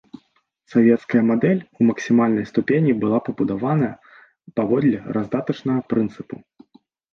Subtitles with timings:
[0.73, 3.93] Савецкая мадэль у максімальнай ступені была пабудаваная
[4.59, 6.35] паводле раздатачнага прынцыпу.